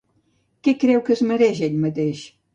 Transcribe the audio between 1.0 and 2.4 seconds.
que es mereix ell mateix?